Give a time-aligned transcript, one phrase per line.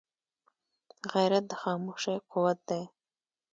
[1.13, 2.83] غیرت د خاموشۍ قوت دی